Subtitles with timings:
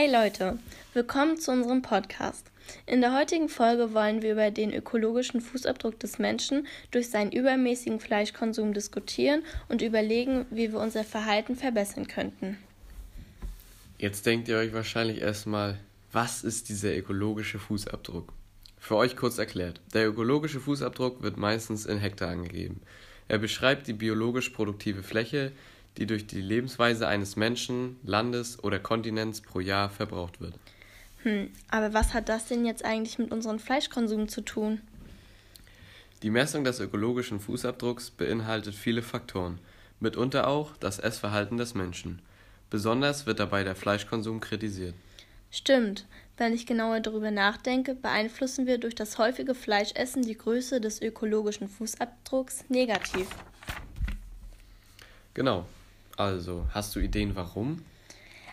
[0.00, 0.60] Hey Leute,
[0.94, 2.46] willkommen zu unserem Podcast.
[2.86, 7.98] In der heutigen Folge wollen wir über den ökologischen Fußabdruck des Menschen durch seinen übermäßigen
[7.98, 12.58] Fleischkonsum diskutieren und überlegen, wie wir unser Verhalten verbessern könnten.
[13.98, 15.80] Jetzt denkt ihr euch wahrscheinlich erstmal,
[16.12, 18.32] was ist dieser ökologische Fußabdruck?
[18.78, 19.80] Für euch kurz erklärt.
[19.94, 22.82] Der ökologische Fußabdruck wird meistens in Hektar angegeben.
[23.26, 25.50] Er beschreibt die biologisch produktive Fläche,
[25.98, 30.54] die durch die Lebensweise eines Menschen, Landes oder Kontinents pro Jahr verbraucht wird.
[31.24, 34.80] Hm, aber was hat das denn jetzt eigentlich mit unserem Fleischkonsum zu tun?
[36.22, 39.58] Die Messung des ökologischen Fußabdrucks beinhaltet viele Faktoren,
[39.98, 42.22] mitunter auch das Essverhalten des Menschen.
[42.70, 44.94] Besonders wird dabei der Fleischkonsum kritisiert.
[45.50, 51.02] Stimmt, wenn ich genauer darüber nachdenke, beeinflussen wir durch das häufige Fleischessen die Größe des
[51.02, 53.26] ökologischen Fußabdrucks negativ.
[55.34, 55.66] Genau.
[56.18, 57.84] Also, hast du Ideen warum?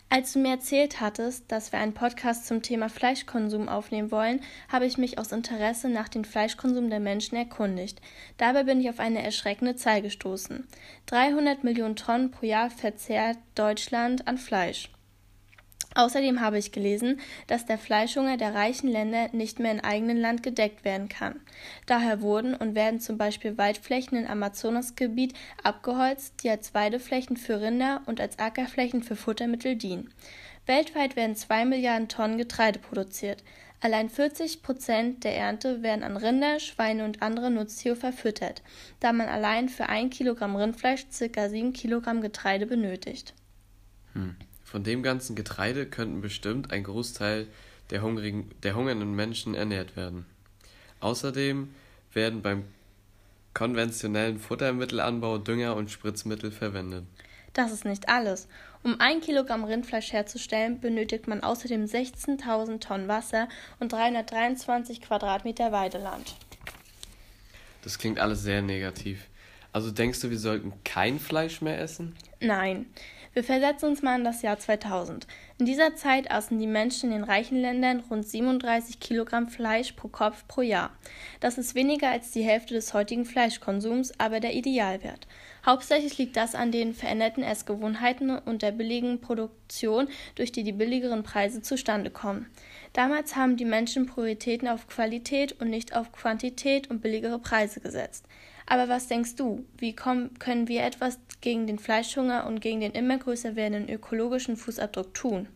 [0.08, 4.86] Als du mir erzählt hattest, dass wir einen Podcast zum Thema Fleischkonsum aufnehmen wollen, habe
[4.86, 8.00] ich mich aus Interesse nach dem Fleischkonsum der Menschen erkundigt.
[8.38, 10.68] Dabei bin ich auf eine erschreckende Zahl gestoßen.
[11.08, 14.92] 300 Millionen Tonnen pro Jahr verzehrt Deutschland an Fleisch.
[15.96, 20.44] Außerdem habe ich gelesen, dass der Fleischhunger der reichen Länder nicht mehr im eigenen Land
[20.44, 21.40] gedeckt werden kann.
[21.86, 28.02] Daher wurden und werden zum Beispiel Waldflächen im Amazonasgebiet abgeholzt, die als Weideflächen für Rinder
[28.08, 30.14] und als Ackerflächen für Futtermittel dienen.
[30.66, 33.42] Weltweit werden zwei Milliarden Tonnen Getreide produziert.
[33.80, 38.64] Allein 40 Prozent der Ernte werden an Rinder, Schweine und andere Nutztiere verfüttert,
[39.00, 41.50] da man allein für ein Kilogramm Rindfleisch ca.
[41.50, 43.34] sieben Kilogramm Getreide benötigt.
[44.14, 44.36] Hm.
[44.76, 47.48] Von dem ganzen Getreide könnten bestimmt ein Großteil
[47.92, 50.26] der, hungrigen, der hungernden Menschen ernährt werden.
[51.00, 51.74] Außerdem
[52.12, 52.66] werden beim
[53.54, 57.06] konventionellen Futtermittelanbau Dünger und Spritzmittel verwendet.
[57.54, 58.50] Das ist nicht alles.
[58.84, 63.48] Um ein Kilogramm Rindfleisch herzustellen, benötigt man außerdem 16.000 Tonnen Wasser
[63.80, 66.36] und 323 Quadratmeter Weideland.
[67.82, 69.30] Das klingt alles sehr negativ.
[69.72, 72.16] Also denkst du, wir sollten kein Fleisch mehr essen?
[72.42, 72.86] Nein.
[73.36, 75.28] Wir versetzen uns mal in das Jahr 2000.
[75.58, 80.08] In dieser Zeit aßen die Menschen in den reichen Ländern rund 37 Kilogramm Fleisch pro
[80.08, 80.92] Kopf pro Jahr.
[81.42, 85.28] Das ist weniger als die Hälfte des heutigen Fleischkonsums, aber der Idealwert.
[85.66, 91.24] Hauptsächlich liegt das an den veränderten Essgewohnheiten und der billigen Produktion, durch die die billigeren
[91.24, 92.50] Preise zustande kommen.
[92.94, 98.26] Damals haben die Menschen Prioritäten auf Qualität und nicht auf Quantität und billigere Preise gesetzt.
[98.66, 99.66] Aber was denkst du?
[99.78, 105.14] Wie können wir etwas gegen den Fleischhunger und gegen den immer größer werdenden ökologischen Fußabdruck
[105.14, 105.48] tun?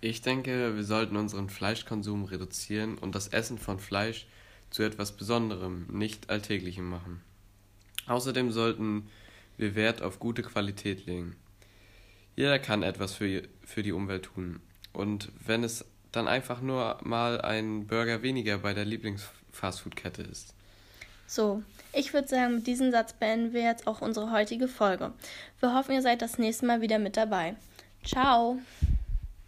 [0.00, 4.26] Ich denke, wir sollten unseren Fleischkonsum reduzieren und das Essen von Fleisch
[4.70, 7.20] zu etwas Besonderem, nicht Alltäglichem machen.
[8.06, 9.08] Außerdem sollten
[9.56, 11.36] wir Wert auf gute Qualität legen.
[12.36, 14.60] Jeder kann etwas für, für die Umwelt tun.
[14.92, 20.54] Und wenn es dann einfach nur mal ein Burger weniger bei der Lieblingsfastfood-Kette ist.
[21.26, 25.12] So, ich würde sagen, mit diesem Satz beenden wir jetzt auch unsere heutige Folge.
[25.60, 27.56] Wir hoffen, ihr seid das nächste Mal wieder mit dabei.
[28.04, 28.58] Ciao!